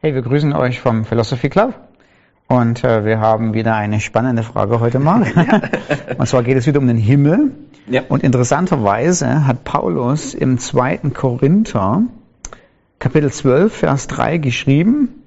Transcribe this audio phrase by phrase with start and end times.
[0.00, 1.74] Hey, wir grüßen euch vom Philosophy Club
[2.46, 5.26] und äh, wir haben wieder eine spannende Frage heute mal.
[6.18, 7.50] und zwar geht es wieder um den Himmel.
[7.88, 8.02] Ja.
[8.08, 12.04] Und interessanterweise hat Paulus im zweiten Korinther
[13.00, 15.24] Kapitel 12, Vers 3 geschrieben,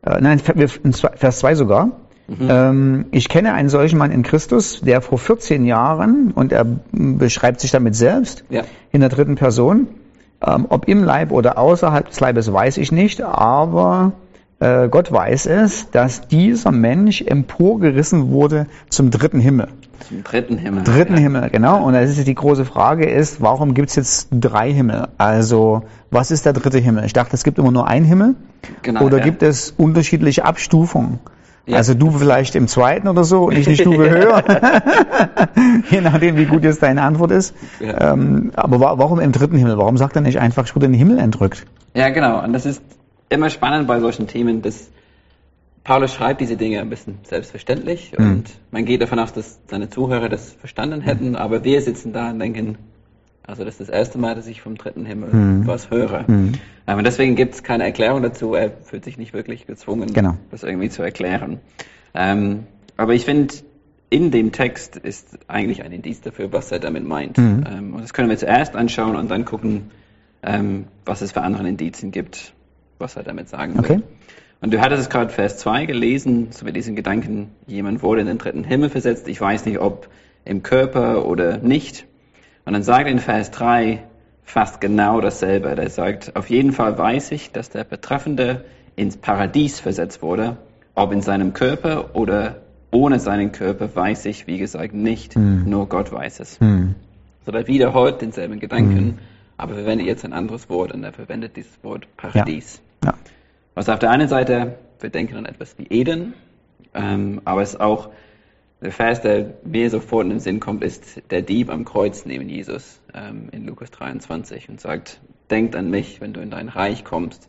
[0.00, 1.90] äh, nein, Vers 2 sogar,
[2.28, 2.48] Mhm.
[2.50, 7.60] Ähm, ich kenne einen solchen Mann in Christus, der vor 14 Jahren, und er beschreibt
[7.60, 8.64] sich damit selbst, ja.
[8.90, 9.86] in der dritten Person,
[10.44, 14.12] ähm, ob im Leib oder außerhalb des Leibes, weiß ich nicht, aber
[14.58, 19.68] äh, Gott weiß es, dass dieser Mensch emporgerissen wurde zum dritten Himmel.
[20.08, 20.84] Zum dritten Himmel.
[20.84, 21.20] Dritten ja.
[21.20, 21.84] Himmel, genau.
[21.84, 25.08] Und das ist die große Frage ist, warum gibt es jetzt drei Himmel?
[25.18, 27.04] Also, was ist der dritte Himmel?
[27.04, 28.34] Ich dachte, es gibt immer nur einen Himmel.
[28.82, 29.24] Genau, oder ja.
[29.24, 31.18] gibt es unterschiedliche Abstufungen?
[31.66, 31.78] Ja.
[31.78, 34.42] Also du vielleicht im zweiten oder so und ich eine Stufe höher.
[35.90, 37.54] Je nachdem, wie gut jetzt deine Antwort ist.
[37.80, 38.12] Ja.
[38.12, 39.76] Ähm, aber warum im dritten Himmel?
[39.76, 41.66] Warum sagt er nicht einfach, ich wurde in den Himmel entrückt?
[41.94, 42.42] Ja, genau.
[42.42, 42.80] Und das ist
[43.28, 44.90] immer spannend bei solchen Themen, dass
[45.82, 48.30] Paulus schreibt diese Dinge ein bisschen selbstverständlich mhm.
[48.30, 52.30] und man geht davon aus, dass seine Zuhörer das verstanden hätten, aber wir sitzen da
[52.30, 52.76] und denken,
[53.46, 55.66] also das ist das erste Mal, dass ich vom dritten Himmel mhm.
[55.66, 56.24] was höre.
[56.26, 56.52] Mhm.
[56.86, 58.54] Und deswegen gibt es keine Erklärung dazu.
[58.54, 60.36] Er fühlt sich nicht wirklich gezwungen, genau.
[60.50, 61.60] das irgendwie zu erklären.
[62.14, 63.54] Ähm, aber ich finde,
[64.08, 67.38] in dem Text ist eigentlich ein Indiz dafür, was er damit meint.
[67.38, 67.64] Mhm.
[67.68, 69.90] Ähm, und das können wir zuerst anschauen und dann gucken,
[70.42, 72.52] ähm, was es für andere Indizien gibt,
[72.98, 73.96] was er damit sagen okay.
[73.96, 74.02] will.
[74.60, 78.26] Und du hattest es gerade Vers 2 gelesen, so mit diesen Gedanken, jemand wurde in
[78.26, 79.28] den dritten Himmel versetzt.
[79.28, 80.08] Ich weiß nicht, ob
[80.44, 82.06] im Körper oder nicht.
[82.66, 84.02] Und dann sagt er in Vers 3
[84.42, 85.68] fast genau dasselbe.
[85.68, 88.64] Er sagt, auf jeden Fall weiß ich, dass der Betreffende
[88.96, 90.56] ins Paradies versetzt wurde.
[90.94, 92.56] Ob in seinem Körper oder
[92.90, 95.36] ohne seinen Körper, weiß ich, wie gesagt, nicht.
[95.36, 95.64] Mhm.
[95.66, 96.60] Nur Gott weiß es.
[96.60, 96.96] Mhm.
[97.44, 99.18] So, er wiederholt denselben Gedanken, mhm.
[99.56, 102.80] aber verwendet jetzt ein anderes Wort und er verwendet dieses Wort Paradies.
[103.04, 103.10] Ja.
[103.10, 103.14] Ja.
[103.74, 106.34] Was auf der einen Seite, wir denken an etwas wie Eden,
[106.94, 108.08] ähm, aber es ist auch
[108.80, 112.48] der Vers, der mir sofort in den Sinn kommt, ist der Dieb am Kreuz neben
[112.48, 115.20] Jesus ähm, in Lukas 23 und sagt,
[115.50, 117.48] denkt an mich, wenn du in dein Reich kommst.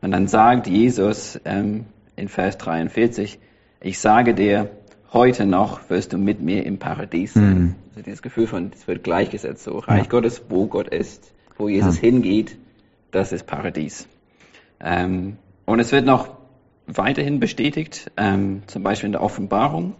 [0.00, 3.38] Und dann sagt Jesus ähm, in Vers 43,
[3.80, 4.70] ich sage dir,
[5.12, 7.58] heute noch wirst du mit mir im Paradies sein.
[7.58, 7.74] Mhm.
[7.90, 10.10] Also dieses Gefühl von, es wird gleichgesetzt, so Reich ja.
[10.10, 12.02] Gottes, wo Gott ist, wo Jesus ja.
[12.02, 12.56] hingeht,
[13.10, 14.06] das ist Paradies.
[14.80, 16.36] Ähm, und es wird noch
[16.86, 19.94] weiterhin bestätigt, ähm, zum Beispiel in der Offenbarung,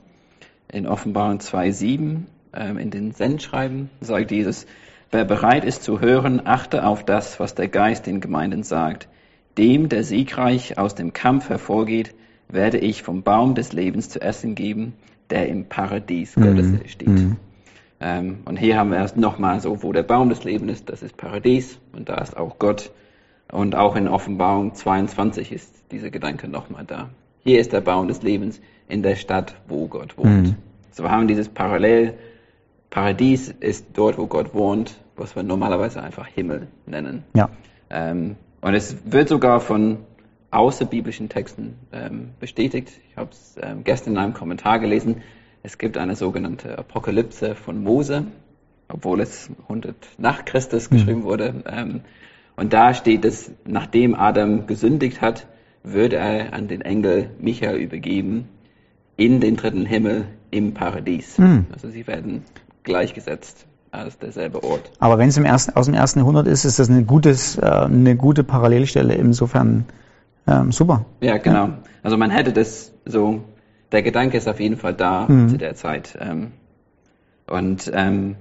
[0.73, 4.67] in Offenbarung 2,7 ähm, in den Sendschreiben sagt Jesus,
[5.11, 9.09] wer bereit ist zu hören, achte auf das, was der Geist den Gemeinden sagt.
[9.57, 12.15] Dem, der siegreich aus dem Kampf hervorgeht,
[12.49, 14.95] werde ich vom Baum des Lebens zu essen geben,
[15.31, 16.43] der im Paradies mhm.
[16.43, 17.09] Gottes steht.
[17.09, 17.37] Mhm.
[18.01, 21.03] Ähm, und hier haben wir erst nochmal so, wo der Baum des Lebens ist, das
[21.03, 22.93] ist Paradies und da ist auch Gott.
[23.51, 27.09] Und auch in Offenbarung 22 ist dieser Gedanke nochmal da.
[27.45, 30.49] Hier ist der Baum des Lebens in der Stadt, wo Gott wohnt.
[30.49, 30.55] Mhm.
[30.93, 32.15] So wir haben dieses Parallel.
[32.91, 37.25] Paradies ist dort, wo Gott wohnt, was wir normalerweise einfach Himmel nennen.
[37.35, 37.51] Ja.
[37.91, 39.99] Ähm, und es wird sogar von
[40.51, 42.91] außerbiblischen Texten ähm, bestätigt.
[43.11, 45.23] Ich habe es ähm, gestern in einem Kommentar gelesen.
[45.63, 48.25] Es gibt eine sogenannte Apokalypse von Mose,
[48.89, 50.97] obwohl es 100 nach Christus mhm.
[50.97, 51.63] geschrieben wurde.
[51.71, 52.01] Ähm,
[52.57, 55.47] und da steht es, nachdem Adam gesündigt hat,
[55.93, 58.49] würde er an den Engel Michael übergeben
[59.17, 61.39] in den dritten Himmel im Paradies.
[61.39, 61.67] Mhm.
[61.73, 62.45] Also sie werden
[62.83, 64.91] gleichgesetzt als derselbe Ort.
[64.99, 67.65] Aber wenn es im ersten, aus dem ersten Jahrhundert ist, ist das eine, gutes, äh,
[67.65, 69.15] eine gute Parallelstelle.
[69.15, 69.87] Insofern
[70.47, 71.05] ähm, super.
[71.21, 71.67] Ja, genau.
[71.67, 71.79] Ja.
[72.03, 73.43] Also man hätte das so,
[73.93, 75.49] der Gedanke ist auf jeden Fall da mhm.
[75.49, 76.17] zu der Zeit.
[76.21, 76.53] Ähm,
[77.47, 78.37] und ähm,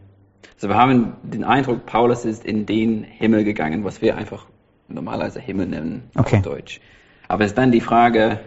[0.56, 4.46] also wir haben den Eindruck, Paulus ist in den Himmel gegangen, was wir einfach
[4.88, 6.38] normalerweise Himmel nennen okay.
[6.38, 6.82] auf Deutsch.
[7.28, 8.40] Aber es ist dann die Frage,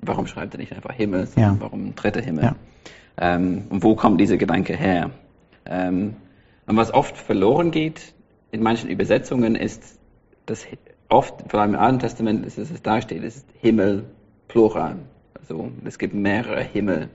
[0.00, 1.56] warum schreibt er nicht einfach Himmel, ja.
[1.58, 2.44] warum dritter Himmel?
[2.44, 2.56] Ja.
[3.16, 5.10] Ähm, und wo kommt dieser Gedanke her?
[5.66, 6.16] Ähm,
[6.66, 8.14] und was oft verloren geht
[8.50, 9.98] in manchen Übersetzungen ist,
[10.46, 10.66] dass
[11.08, 14.04] oft, vor allem im Alten Testament, ist, dass es da steht, es ist Himmel
[14.48, 14.96] plural.
[15.38, 17.08] Also es gibt mehrere Himmel.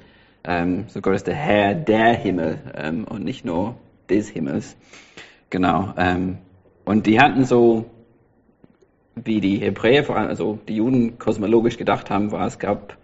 [0.43, 3.75] Ähm, sogar ist der Herr der Himmel ähm, und nicht nur
[4.09, 4.75] des Himmels.
[5.49, 5.93] Genau.
[5.97, 6.37] Ähm,
[6.85, 7.85] und die hatten so
[9.25, 12.97] wie die Hebräer, vor allem also die Juden kosmologisch gedacht haben, war, es gab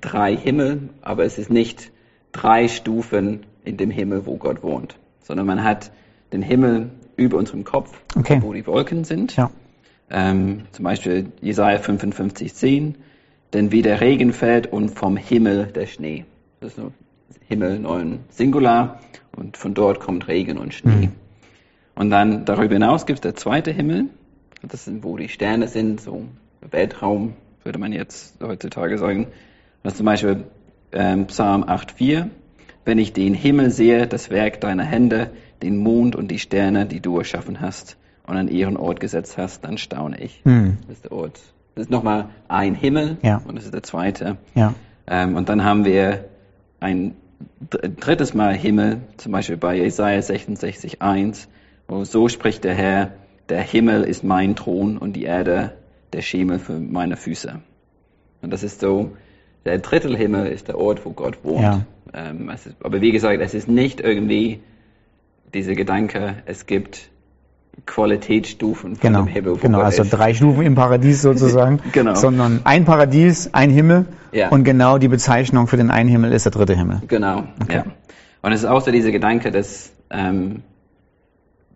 [0.00, 1.90] drei Himmel, aber es ist nicht
[2.32, 5.90] drei Stufen in dem Himmel, wo Gott wohnt, sondern man hat
[6.32, 8.38] den Himmel über unserem Kopf, okay.
[8.42, 9.36] wo die Wolken sind.
[9.36, 9.50] Ja.
[10.10, 12.96] Ähm, zum Beispiel Jesaja 55, 10,
[13.52, 16.24] denn wie der Regen fällt und vom Himmel der Schnee.
[16.60, 16.92] Das ist so
[17.48, 19.00] Himmel neun Singular
[19.36, 21.06] und von dort kommt Regen und Schnee.
[21.06, 21.12] Mhm.
[21.94, 24.06] Und dann darüber hinaus gibt es der zweite Himmel,
[24.62, 26.24] das sind, wo die Sterne sind, so
[26.60, 29.28] Weltraum, würde man jetzt heutzutage sagen.
[29.82, 30.44] Das ist zum Beispiel
[30.92, 32.28] ähm, Psalm 8,4.
[32.84, 35.30] Wenn ich den Himmel sehe, das Werk deiner Hände,
[35.62, 39.64] den Mond und die Sterne, die du erschaffen hast und an ihren Ort gesetzt hast,
[39.64, 40.40] dann staune ich.
[40.44, 40.78] Hm.
[40.86, 41.40] Das ist der Ort.
[41.74, 43.40] Das ist nochmal ein Himmel ja.
[43.46, 44.36] und das ist der zweite.
[44.54, 44.74] Ja.
[45.06, 46.24] Ähm, und dann haben wir
[46.80, 47.14] ein
[47.70, 51.46] drittes Mal Himmel, zum Beispiel bei Jesaja 66,1,
[51.88, 53.12] wo so spricht der Herr,
[53.52, 55.72] der Himmel ist mein Thron und die Erde
[56.14, 57.60] der Schemel für meine Füße.
[58.40, 59.10] Und das ist so,
[59.66, 61.62] der Drittelhimmel ist der Ort, wo Gott wohnt.
[61.62, 61.80] Ja.
[62.14, 64.60] Ähm, ist, aber wie gesagt, es ist nicht irgendwie
[65.52, 67.10] dieser Gedanke, es gibt
[67.84, 69.58] Qualitätsstufen von genau, dem Himmel.
[69.58, 70.10] Genau, Gott also ist.
[70.10, 72.14] drei Stufen im Paradies sozusagen, genau.
[72.14, 74.48] sondern ein Paradies, ein Himmel ja.
[74.48, 77.02] und genau die Bezeichnung für den einen Himmel ist der dritte Himmel.
[77.06, 77.76] Genau, okay.
[77.76, 77.84] ja.
[78.40, 80.62] Und es ist auch so dieser Gedanke, dass ähm,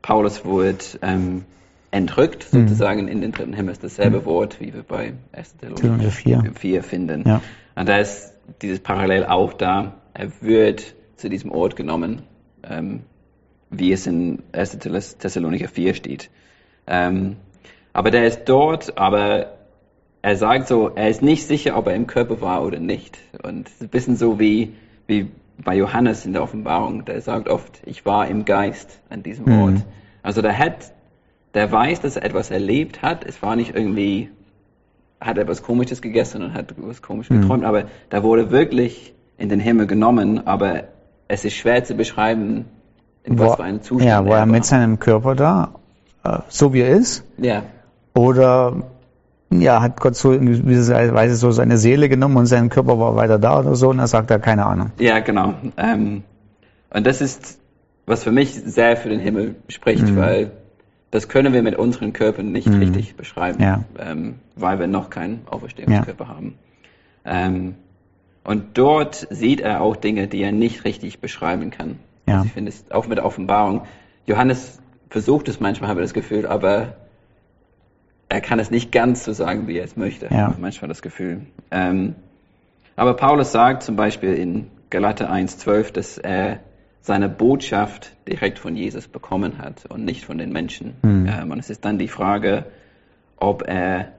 [0.01, 1.45] Paulus wird ähm,
[1.91, 2.69] entrückt, mhm.
[2.69, 4.25] sozusagen in den dritten Himmel ist dasselbe mhm.
[4.27, 5.57] Wort, wie wir bei 1.
[5.59, 6.53] Thessalonicher 4.
[6.55, 7.25] 4 finden.
[7.27, 7.43] Ja.
[7.75, 9.95] Und da ist dieses Parallel auch da.
[10.15, 12.23] Er wird zu diesem Ort genommen,
[12.63, 13.01] ähm,
[13.71, 14.79] wie es in 1.
[15.19, 16.31] Thessalonicher 4 steht.
[16.87, 17.37] Ähm,
[17.93, 19.57] aber der ist dort, aber
[20.23, 23.19] er sagt so, er ist nicht sicher, ob er im Körper war oder nicht.
[23.43, 24.75] Und ein bisschen so wie,
[25.07, 25.31] wie
[25.63, 29.63] bei Johannes in der Offenbarung, der sagt oft, ich war im Geist an diesem mhm.
[29.63, 29.85] Ort.
[30.23, 30.93] Also der hat,
[31.57, 33.25] der weiß, dass er etwas erlebt hat.
[33.25, 34.29] Es war nicht irgendwie,
[35.21, 37.41] hat er etwas Komisches gegessen und hat etwas Komisches mhm.
[37.41, 40.85] geträumt, aber da wurde wirklich in den Himmel genommen, aber
[41.29, 42.67] es ist schwer zu beschreiben,
[43.25, 45.73] in wo, was für einem Zustand Ja, wo er, mit seinem Körper da,
[46.25, 47.25] äh, so wie er ist.
[47.39, 47.63] Ja.
[48.15, 48.83] Oder
[49.51, 53.17] ja, hat Gott so in gewisser Weise so seine Seele genommen und sein Körper war
[53.17, 54.91] weiter da oder so und er sagt er keine Ahnung.
[54.99, 55.55] Ja, genau.
[55.79, 56.23] Ähm,
[56.91, 57.59] und das ist,
[58.05, 60.17] was für mich sehr für den Himmel spricht, mhm.
[60.17, 60.51] weil
[61.11, 62.79] das können wir mit unseren Körpern nicht mhm.
[62.79, 63.85] richtig beschreiben, ja.
[63.99, 66.31] ähm, weil wir noch keinen Auferstehungskörper ja.
[66.31, 66.59] haben.
[67.25, 67.75] Ähm,
[68.45, 71.99] und dort sieht er auch Dinge, die er nicht richtig beschreiben kann.
[72.27, 72.35] Ja.
[72.35, 73.83] Also ich finde es auch mit der Offenbarung.
[74.27, 74.81] Johannes
[75.11, 76.97] versucht es manchmal, habe ich das Gefühl, aber
[78.29, 80.29] er kann es nicht ganz so sagen, wie er es möchte.
[80.31, 80.55] Ja.
[80.59, 81.43] Manchmal das Gefühl.
[81.71, 82.17] Ähm,
[82.97, 86.61] aber Paulus sagt zum Beispiel in Galater 1,12, dass er
[87.07, 90.95] seine Botschaft direkt von Jesus bekommen hat und nicht von den Menschen.
[91.03, 91.29] Mhm.
[91.29, 92.65] Ähm, und es ist dann die Frage,
[93.37, 94.13] ob er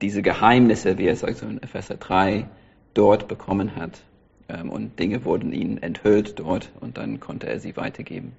[0.00, 2.46] diese Geheimnisse, wie er sagt so in Epheser 3,
[2.94, 4.00] dort bekommen hat.
[4.48, 8.32] Ähm, und Dinge wurden ihm enthüllt dort und dann konnte er sie weitergeben.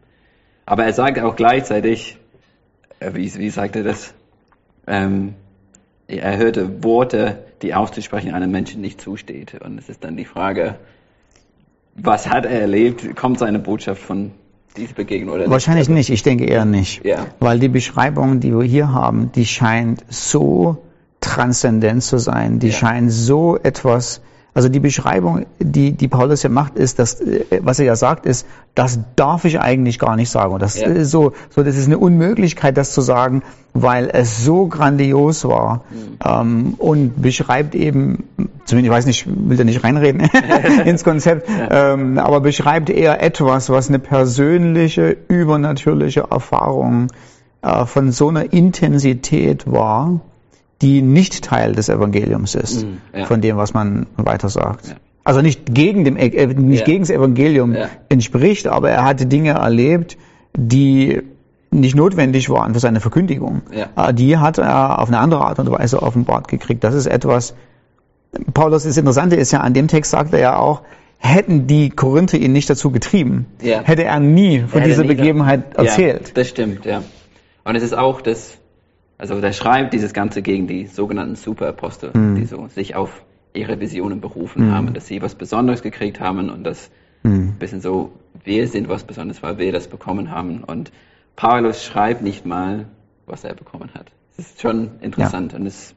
[0.66, 2.18] Aber er sagt auch gleichzeitig,
[3.00, 4.16] äh, wie, wie sagt er das?
[4.88, 5.36] ähm,
[6.08, 9.62] er hörte Worte, die auszusprechen einem Menschen nicht zusteht.
[9.62, 10.80] Und es ist dann die Frage,
[11.96, 13.16] was hat er erlebt?
[13.16, 14.32] Kommt seine Botschaft von
[14.78, 17.04] dieser Begegnung oder Wahrscheinlich nicht, ich denke eher nicht.
[17.06, 17.28] Ja.
[17.40, 20.78] Weil die Beschreibung, die wir hier haben, die scheint so
[21.20, 22.74] transzendent zu sein, die ja.
[22.74, 24.22] scheint so etwas
[24.54, 28.26] also die Beschreibung, die, die Paulus ja macht, ist, dass, äh, was er ja sagt,
[28.26, 28.46] ist,
[28.76, 30.54] das darf ich eigentlich gar nicht sagen.
[30.54, 30.88] Und das ja.
[30.88, 33.44] ist so, so, das ist eine Unmöglichkeit, das zu sagen,
[33.74, 35.86] weil es so grandios war.
[35.90, 36.18] Mhm.
[36.26, 38.26] Ähm, und beschreibt eben,
[38.66, 40.22] zumindest, ich weiß nicht, will da nicht reinreden
[40.86, 41.94] ins Konzept, ja.
[41.94, 47.08] ähm, aber beschreibt eher etwas, was eine persönliche, übernatürliche Erfahrung
[47.62, 50.22] äh, von so einer Intensität war
[50.82, 53.26] die nicht Teil des Evangeliums ist, mhm, ja.
[53.26, 54.88] von dem, was man weiter sagt.
[54.90, 54.96] Ja.
[55.24, 56.86] Also nicht gegen dem, äh, nicht ja.
[56.86, 57.76] gegen das Evangelium
[58.10, 60.18] entspricht, aber er hatte Dinge erlebt,
[60.58, 61.22] die
[61.70, 63.62] nicht notwendig waren für seine Verkündigung.
[63.96, 66.84] Äh, die hat er auf eine andere Art und Weise offenbart gekriegt.
[66.84, 67.54] Das ist etwas,
[68.54, 70.82] Paulus, das Interessante ist ja, an dem Text sagt er ja auch,
[71.18, 76.36] hätten die Korinther ihn nicht dazu getrieben, hätte er nie von dieser nie Begebenheit erzählt.
[76.36, 77.04] das stimmt, ja.
[77.64, 78.58] Und es ist auch das,
[79.18, 82.36] also der schreibt dieses Ganze gegen die sogenannten Superapostel, mhm.
[82.36, 83.24] die so sich auf
[83.54, 84.72] ihre Visionen berufen mhm.
[84.72, 86.90] haben, dass sie was Besonderes gekriegt haben und das
[87.24, 87.50] mhm.
[87.50, 90.64] ein bisschen so, wir sind was Besonderes, weil wir das bekommen haben.
[90.64, 90.92] Und
[91.36, 92.86] Paulus schreibt nicht mal,
[93.28, 94.08] was er bekommen hat.
[94.38, 95.52] Das ist schon interessant.
[95.52, 95.60] Ja.
[95.60, 95.94] Und es,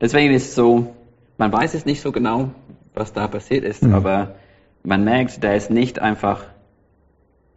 [0.00, 0.94] deswegen ist es so,
[1.40, 2.50] man weiß es nicht so genau,
[2.92, 3.94] was da passiert ist, mhm.
[3.94, 4.34] aber
[4.84, 6.44] man merkt, der ist nicht einfach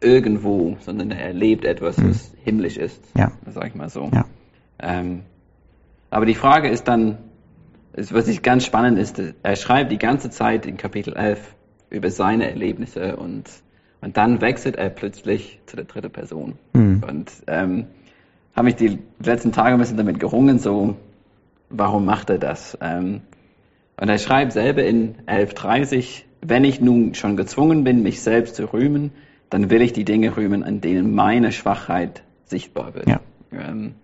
[0.00, 2.08] irgendwo, sondern er erlebt etwas, mhm.
[2.08, 3.02] was himmlisch ist.
[3.14, 3.32] Ja.
[3.50, 4.10] Sag ich mal so.
[4.10, 4.24] Ja.
[4.78, 5.20] Ähm,
[6.08, 7.18] aber die Frage ist dann,
[7.92, 11.54] was ich ganz spannend ist, er schreibt die ganze Zeit in Kapitel 11
[11.90, 13.50] über seine Erlebnisse und,
[14.00, 16.54] und dann wechselt er plötzlich zu der dritten Person.
[16.72, 17.02] Mhm.
[17.06, 17.86] Und ähm,
[18.56, 20.96] habe ich die letzten Tage ein bisschen damit gerungen, so,
[21.68, 22.78] warum macht er das?
[22.80, 23.20] Ähm,
[23.96, 28.72] und er schreibt selber in 11.30, wenn ich nun schon gezwungen bin, mich selbst zu
[28.72, 29.12] rühmen,
[29.50, 33.08] dann will ich die Dinge rühmen, an denen meine Schwachheit sichtbar wird.
[33.08, 33.20] Ja.
[33.52, 33.94] Ähm,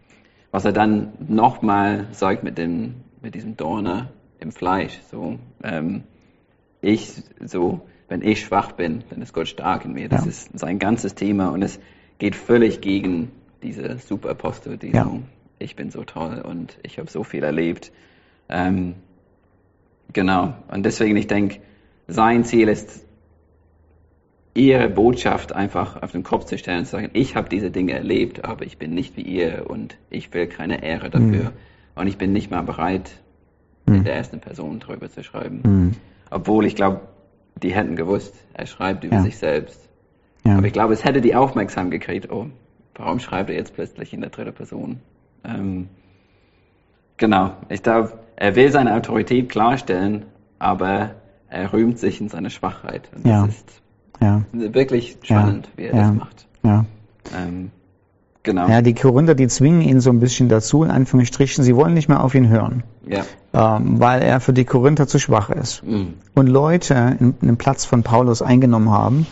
[0.51, 4.99] was er dann nochmal sagt mit, dem, mit diesem Dorne im Fleisch.
[5.11, 6.05] So, ähm,
[6.81, 10.09] ich, so, wenn ich schwach bin, dann ist Gott stark in mir.
[10.09, 10.31] Das ja.
[10.31, 11.79] ist sein ganzes Thema und es
[12.19, 13.31] geht völlig gegen
[13.63, 15.05] diese Superapostel, die ja.
[15.05, 15.21] so,
[15.59, 17.93] ich bin so toll und ich habe so viel erlebt.
[18.49, 18.95] Ähm,
[20.13, 20.55] genau.
[20.69, 21.61] Und deswegen, ich denke,
[22.09, 23.05] sein Ziel ist,
[24.55, 27.93] ihre Botschaft einfach auf den Kopf zu stellen und zu sagen, ich habe diese Dinge
[27.93, 31.45] erlebt, aber ich bin nicht wie ihr und ich will keine Ehre dafür.
[31.45, 31.53] Mhm.
[31.95, 33.11] Und ich bin nicht mal bereit,
[33.87, 33.97] mhm.
[33.97, 35.61] in der ersten Person darüber zu schreiben.
[35.65, 35.93] Mhm.
[36.31, 37.01] Obwohl ich glaube,
[37.63, 39.23] die hätten gewusst, er schreibt über ja.
[39.23, 39.89] sich selbst.
[40.45, 40.57] Ja.
[40.57, 42.47] Aber ich glaube, es hätte die aufmerksam gekriegt, oh,
[42.95, 45.01] warum schreibt er jetzt plötzlich in der dritten Person?
[45.45, 45.89] Ähm,
[47.17, 50.25] genau, ich glaube, er will seine Autorität klarstellen,
[50.59, 51.11] aber
[51.49, 53.09] er rühmt sich in seiner Schwachheit.
[53.15, 53.47] Und ja.
[53.47, 53.83] das ist
[54.21, 54.43] ja.
[54.53, 56.47] wirklich spannend, wie er das macht.
[56.65, 56.85] Ja.
[57.37, 57.71] Ähm,
[58.43, 58.69] Genau.
[58.69, 62.09] Ja, die Korinther, die zwingen ihn so ein bisschen dazu, in Anführungsstrichen, sie wollen nicht
[62.09, 62.85] mehr auf ihn hören.
[63.07, 63.25] Ja.
[63.53, 65.85] Ähm, weil er für die Korinther zu schwach ist.
[65.85, 66.15] Mhm.
[66.35, 69.27] Und Leute in, in den Platz von Paulus eingenommen haben,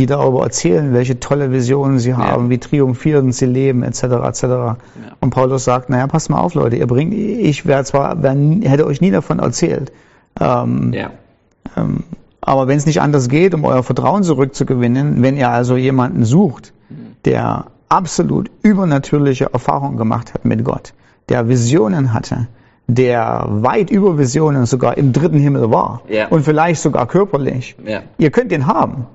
[0.00, 2.50] die darüber erzählen, welche tolle Visionen sie haben, ja.
[2.50, 4.04] wie triumphierend sie leben, etc.
[4.04, 4.42] etc.
[4.42, 4.76] Ja.
[5.20, 8.86] Und Paulus sagt, naja, passt mal auf, Leute, ihr bringt, ich wäre zwar, wär, hätte
[8.86, 9.92] euch nie davon erzählt.
[10.40, 11.10] Ähm, ja.
[11.76, 12.04] ähm,
[12.40, 16.72] aber wenn es nicht anders geht, um euer Vertrauen zurückzugewinnen, wenn ihr also jemanden sucht,
[16.88, 17.16] mhm.
[17.26, 20.94] der absolut übernatürliche Erfahrungen gemacht hat mit Gott,
[21.28, 22.46] der Visionen hatte,
[22.86, 26.28] der weit über Visionen sogar im dritten Himmel war ja.
[26.28, 27.76] und vielleicht sogar körperlich.
[27.84, 28.00] Ja.
[28.16, 29.06] Ihr könnt den haben.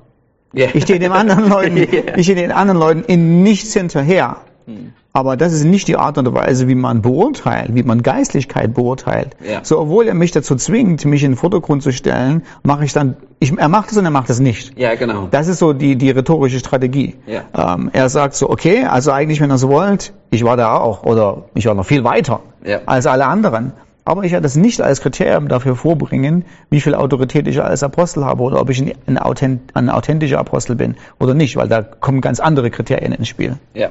[0.55, 0.67] Ja.
[0.74, 4.38] Ich stehe den anderen Leuten, ich stehe den anderen Leuten in nichts hinterher.
[4.65, 4.93] Hm.
[5.15, 9.38] Aber das ist nicht die Art und Weise, wie man beurteilt, wie man Geistlichkeit beurteilt.
[9.41, 9.63] Ja.
[9.63, 13.15] So, obwohl er mich dazu zwingt, mich in den Vordergrund zu stellen, mache ich dann,
[13.39, 14.77] ich, er macht es und er macht es nicht.
[14.77, 15.29] Ja, genau.
[15.31, 17.15] Das ist so die, die rhetorische Strategie.
[17.27, 17.75] Ja.
[17.75, 21.03] Ähm, er sagt so, okay, also eigentlich, wenn ihr so wollt, ich war da auch,
[21.03, 22.79] oder ich war noch viel weiter ja.
[22.85, 23.71] als alle anderen.
[24.07, 28.24] Aber ich werde das nicht als Kriterium dafür vorbringen, wie viel Autorität ich als Apostel
[28.24, 32.21] habe oder ob ich ein, authent, ein authentischer Apostel bin oder nicht, weil da kommen
[32.21, 33.57] ganz andere Kriterien ins Spiel.
[33.74, 33.89] Ja,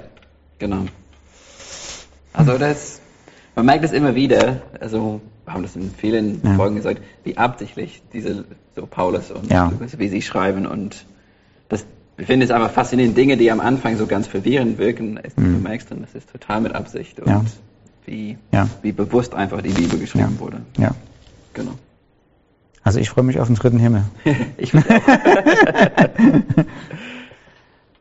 [0.61, 0.85] genau.
[2.33, 3.01] Also das,
[3.57, 6.55] man merkt es immer wieder, also wir haben das in vielen ja.
[6.55, 8.45] Folgen gesagt, wie absichtlich diese
[8.77, 9.69] so Paulus und ja.
[9.69, 11.07] Lukas, wie sie schreiben und
[11.69, 11.85] das
[12.17, 15.55] ich finde es einfach faszinierend, Dinge, die am Anfang so ganz verwirrend wirken, ist, mhm.
[15.55, 17.45] du merkst dann, das ist total mit Absicht und ja.
[18.07, 18.37] Wie,
[18.83, 20.61] wie bewusst einfach die Bibel geschrieben wurde.
[20.79, 20.95] Ja.
[21.53, 21.73] Genau.
[22.83, 24.05] Also ich freue mich auf den dritten Himmel.
[24.59, 24.83] ich auch.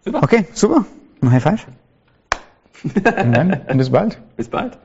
[0.04, 0.24] super.
[0.24, 0.86] Okay, super.
[1.22, 1.68] Ein High Five.
[2.94, 4.20] Und dann bis bald.
[4.36, 4.78] Bis bald.